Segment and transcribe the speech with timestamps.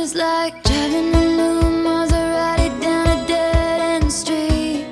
[0.00, 4.86] is like driving a new Maserati down a dead end street.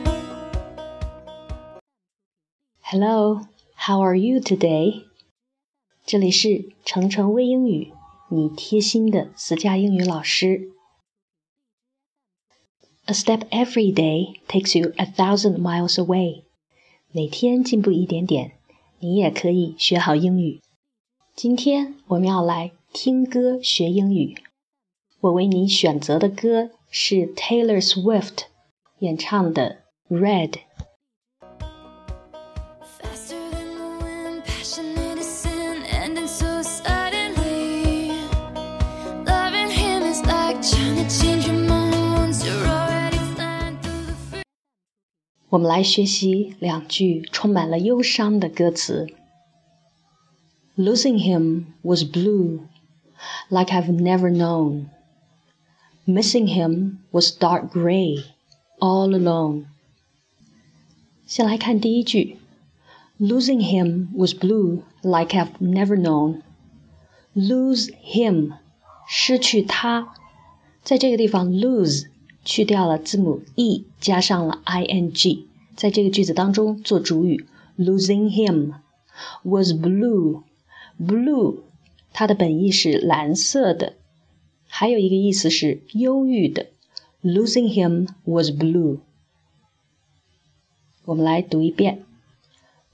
[2.82, 3.41] Hello,
[3.77, 5.05] how are you today?
[6.05, 7.93] 这里是程程微英语，
[8.29, 10.71] 你贴心的私家英语老师。
[13.07, 16.43] A step every day takes you a thousand miles away.
[17.12, 18.52] 每天进步一点点，
[18.98, 20.61] 你也可以学好英语。
[21.35, 24.36] 今天我们要来听歌学英语。
[25.21, 28.43] 我为你选择的歌是 Taylor Swift
[29.00, 29.79] 演唱的
[30.10, 30.60] Red，
[45.49, 49.08] 我们来学习两句充满了忧伤的歌词
[50.77, 54.85] ：Losing Him Was Blue，Like I've Never Known。
[56.08, 58.24] Missing him was dark gray,
[58.78, 59.64] all alone.
[61.27, 62.36] 先来看第一句，
[63.19, 66.42] Losing him was blue, like I've never known.
[67.34, 68.52] Lose him，
[69.08, 70.14] 失去他，
[70.83, 72.06] 在这个地方 lose
[72.44, 77.47] 去掉了字母 e，加上了 ing，在这个句子当中做主语。
[77.78, 78.74] Losing him
[79.42, 81.62] was blue。blue，
[82.12, 83.94] 它的本意是蓝色的，
[84.69, 86.66] 还有一个意思是忧郁的。
[87.22, 88.98] Losing him was blue。
[91.06, 92.05] 我们来读一遍：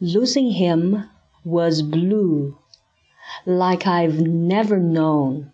[0.00, 1.08] Losing him
[1.42, 2.55] was blue,
[3.44, 5.47] like I've never known。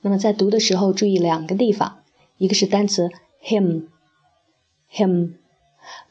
[0.00, 2.04] 那么在读的时候注意两个地方，
[2.36, 3.10] 一个是单词
[3.42, 5.34] him，him，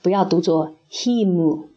[0.01, 1.69] 不要读作 him，him。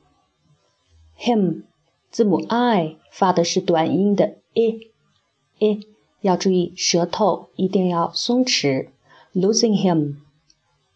[2.10, 5.80] 字母 i 发的是短音的 i，i
[6.20, 8.88] 要注意舌头一定要松弛。
[9.34, 10.16] Losing him,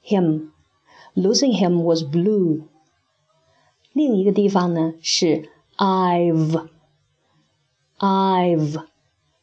[0.03, 0.53] him,
[1.15, 2.63] losing him was blue。
[3.93, 6.69] 另一个地方呢是 I've,
[7.99, 8.87] I've，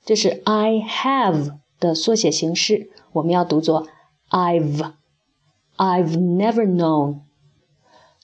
[0.04, 3.88] 这是 I have 的缩写形式，我们要读作
[4.32, 4.94] I've,
[5.78, 7.22] I've never known.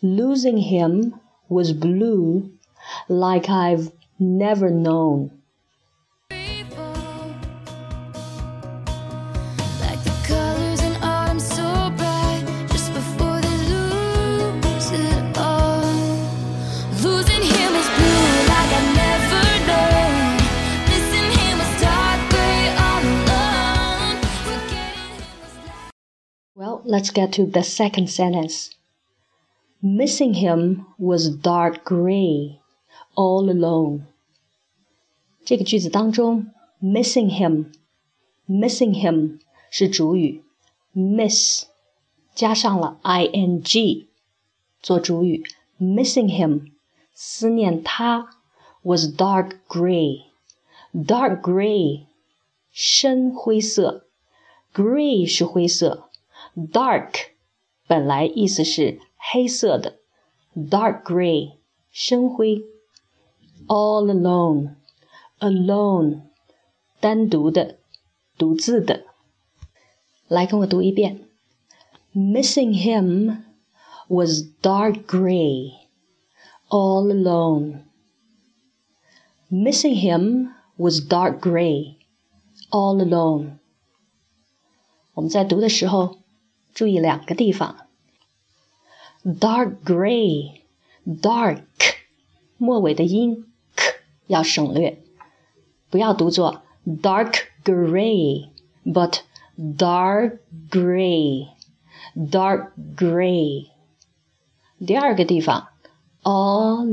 [0.01, 1.13] Losing him
[1.47, 2.49] was blue
[3.07, 5.29] like I've never known.
[26.77, 28.69] Well, let's get to the second sentence.
[29.81, 32.59] Missing him was dark gray,
[33.15, 34.05] all alone.
[35.43, 39.39] 这个句子当中，missing him，missing him
[39.71, 40.43] 是主语，
[40.95, 41.65] miss
[42.35, 44.05] 加上了 ing
[44.79, 45.43] 做主语，
[45.81, 46.71] missing him
[47.15, 48.29] 思念他
[48.83, 52.05] was dark gray，dark gray
[52.71, 54.05] 深灰色，
[54.71, 56.06] gray 是灰色
[56.57, 57.31] ，dark
[57.87, 59.99] 本来意思是黑色的，
[60.55, 61.57] dark gray
[61.91, 62.63] 深灰，
[63.67, 66.21] all alone。alone，
[67.01, 67.77] 单独的，
[68.37, 69.03] 独自的。
[70.29, 71.27] 来，跟我读一遍。
[72.13, 73.43] Missing him
[74.07, 75.73] was dark gray,
[76.69, 77.81] all alone.
[79.51, 81.97] Missing him was dark gray,
[82.69, 83.57] all alone.
[85.15, 86.19] 我们在读的时候
[86.74, 87.86] 注意两个地方。
[89.24, 90.60] Dark gray,
[91.04, 91.62] dark，
[92.56, 93.94] 末尾的音 k
[94.26, 95.02] 要省略。
[95.90, 97.34] 不要读作 dark
[97.64, 99.20] gray，but
[99.58, 100.38] dark
[100.70, 101.50] gray，dark
[102.96, 103.66] gray。
[104.86, 105.68] 第二个地方
[106.22, 106.86] ，all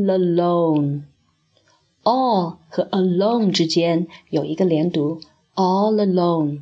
[2.03, 5.21] alone，all 和 alone 之间有一个连读
[5.53, 6.61] ，all alone。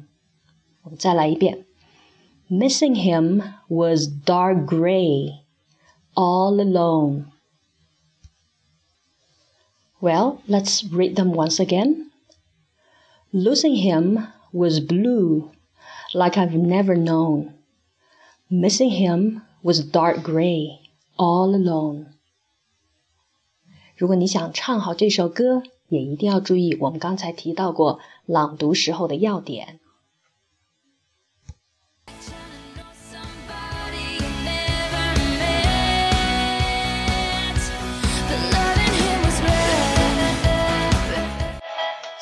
[0.81, 1.65] 我们再来一遍
[2.52, 5.44] ，Missing him was dark gray,
[6.14, 7.26] all alone.
[10.00, 12.10] Well, let's read them once again.
[13.32, 15.50] Losing him was blue,
[16.14, 17.54] like I've never known.
[18.50, 20.78] Missing him was dark gray,
[21.16, 22.06] all alone.
[23.96, 29.80] 如果你想唱好这首歌，也一定要注意我们刚才提到过朗读时候的要点。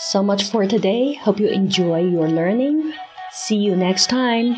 [0.10, 1.14] So much for today.
[1.14, 2.92] Hope you enjoy your learning.
[3.32, 4.58] See you next time.